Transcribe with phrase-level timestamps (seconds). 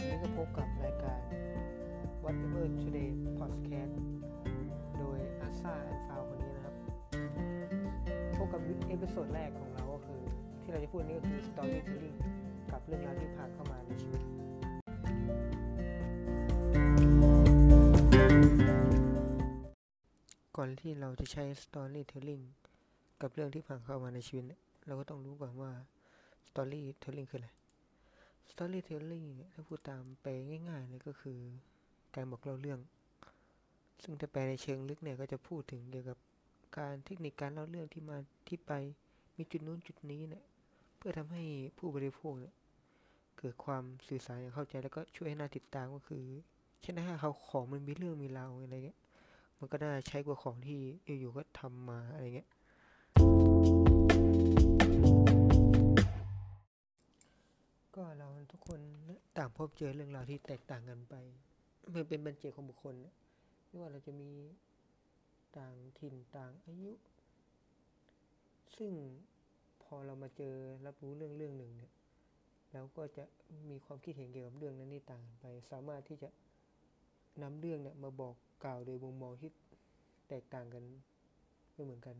[0.00, 1.20] วันนี้ก็พบกับรายการ
[2.24, 3.94] Whatever Today Podcast
[4.98, 6.74] โดยอาซา and ฟาวคนนี้นะครับ
[8.36, 10.20] พบกับ episode แรกของเราก็คือ
[10.62, 12.16] ที่เราจะพูดนี่ก็คือ Storytelling
[12.72, 14.22] กับเรื่องราวที่ผ่านเข้ามาในชีวิต
[20.56, 22.44] ก่อนที่เราจะใช้ Storytelling
[23.22, 24.44] กับเรื่องที่ผ่านเข้ามาในชีวิต
[24.86, 25.70] เราก็ต้องรู้ก่อนว่า
[26.48, 27.50] Storytelling คืออะไร
[28.50, 30.32] storytelling ถ้าพูดตามแปล
[30.68, 31.38] ง่ายๆเลยก็คือ
[32.14, 32.80] การบอกเล่าเรื่อง
[34.02, 36.18] ซึ่งถ้าแปลในเชิงลึกเนี่ยก็จะพูดถึงเกี่ยวกับ
[36.78, 38.16] การเทคนิคการเล่าเรื่องที่มา
[38.48, 38.72] ที่ไป
[39.36, 40.42] มีจุดนู้นจุดนี้เนี่ย
[40.96, 41.42] เพื่อทำให้
[41.78, 42.54] ผู้บริโภคเนี่ย
[43.38, 46.24] เกิดความสื่อสารอย่างเข้าใจแล้วก็ช่วยให้น่าติดตามก็คือ
[46.80, 48.98] เช่นถ้าเขาของมันมีเรื่องมีราวอะไรเงี้ย
[49.58, 50.78] มันก็น่าใช้กว่าของที่
[51.20, 52.48] อยู่ๆก็ทำมาอะไรเงี้ย
[58.50, 58.80] ทุกคน
[59.36, 61.14] ต่างพบเจอเรื่องราวที่แตกต่างกันไป
[61.94, 63.14] มันเป็นบัญเจของบุคคลนะ
[63.66, 64.30] ไม่ว่าเราจะมี
[65.58, 66.92] ต่างถิ่นต่างอายุ
[68.76, 68.92] ซึ่ง
[69.82, 70.54] พอเรามาเจอ
[70.86, 71.92] รับรู้เรื่องเรื่องหนึ่งเนี่ย
[72.72, 73.24] เราก็จะ
[73.70, 76.28] มีความคิดเห็นเกี่ยวกับเรื่องนั้นนี่ต่างกันไป สามารถที่จะ
[77.42, 79.50] นำเรื่องเนี่ยมาบอกกล่าวโดยมุมมองที่
[80.28, 80.84] แตกต่างกัน
[81.72, 82.16] ไม่เหมือนกัน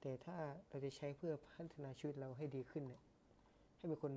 [0.00, 0.36] แต่ถ้า
[0.68, 3.02] เราจะใช้เพื่อพัฒนาชีวิตเราให้ดีขึ้นเนี่ย
[3.84, 4.14] ให้เป็นคน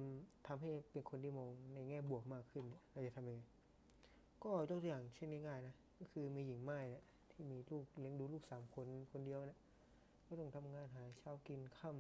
[0.48, 3.42] ทำให้เป็นคนที่มองในแง่บวกมากขึ้น เราจะทำยังไง
[4.44, 9.60] ก็ยกตัวอย่างเช่นง่ายๆนะ ก็คือมีหญิงไม้เนี่ยที่มีลูกเลี้ยงดูลูกสามคนคนเดียวเนี่ย
[10.28, 11.92] ก็ต้องทำงานหาเช้ากินค่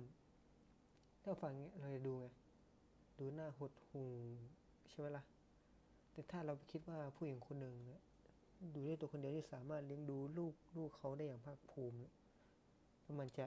[0.57, 2.27] ำถ้าฟังเงี้ยเราจะดูไง
[3.19, 4.03] ดูหน้าหดหู
[4.89, 5.23] ใช่ไหมล่ะ
[6.11, 8.01] แต่ถ้าเราคิดว่าผู้หญิงคนหนึ่งเนี่ย
[8.73, 11.97] ดูด้วยตัวคนเดียวที่สามารถเลี้ยงดูลูกลูกเขาได้อย่างภาคภูมิ
[13.19, 13.45] มันจะ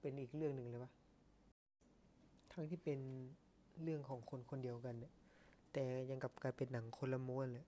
[0.00, 0.92] เป็นอีกเรื่องหนึ่งเลยปะ
[2.60, 3.00] ทั้งที่เป็น
[3.82, 5.12] เรื่องของคนคนเดียวกันเนี่ย
[5.72, 7.66] แต่ยังกลับกลายเป็นหนังคนละม้วนเลย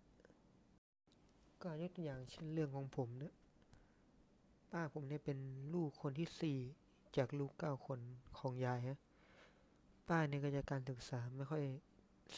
[1.62, 3.34] ก็ยกตัวอย่างเช่นเรื่องของผมเนี่ย
[4.72, 5.38] ป้าผมเนี่ยเป็น
[5.74, 6.58] ลูกคนที่สี่
[7.16, 8.00] จากลูกเก้าคน
[8.38, 8.98] ของยายฮะ
[10.08, 11.62] ป้าเนี่ยก็จะการศึกษาไม่ค่อย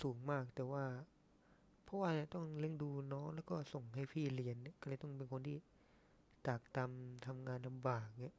[0.01, 0.85] สูงมาก แต่ว่า
[1.85, 5.57] เพราะว่าต้องเลี้ยงดูน้องแล้วก็ส่งให้พี่เรียนเนี่ยก็เลยต้องเป็นคนที่
[6.47, 8.35] ตากตำทำงานลำบากเนี่ย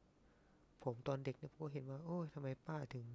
[0.82, 3.06] ผมตอนเด็กเนี่ยผมก็เห็นว่า โอ้ยทำไมป้าถึง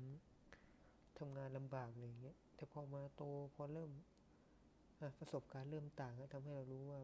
[1.20, 3.24] ทำงานลำบากอะไรเงี้ย แต่พอมาโต
[3.56, 3.92] พอเริ่ม
[5.20, 7.00] ประสบการณ์เริ่มต่างก็ทำให้เรารู้ว่า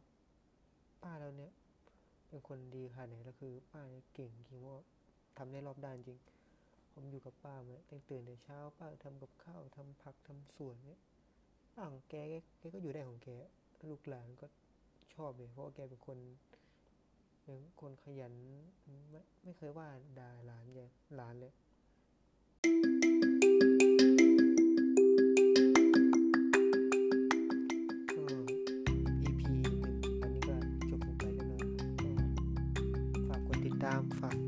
[1.03, 1.51] ป้าเราเนี่ย
[2.27, 4.77] เป็นคนดีขนาดไหนแล้วคือ ป้าเนี่ยเก่งจริงว่า
[5.37, 6.19] ทำได้รอบด้านจริง
[6.91, 10.99] ผมอยู่กับป้ามาตั้งตื่นแต่เช้า ป้าทำกับข้าวทำผักทำสวนเนี่ย
[11.75, 13.29] ป้าของแกแกแกก็อยู่ได้ของแก
[13.89, 14.45] ลูกหลานก็
[15.15, 16.17] ชอบเลยเพราะว่าแกเป็นคน
[17.43, 18.33] เป็นคนขยัน
[19.11, 19.87] ไม่ไม่เคยว่า
[20.19, 20.79] ด่าหลานแก
[21.15, 21.53] หลานเลย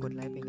[0.08, 0.47] กดไลค์เป็น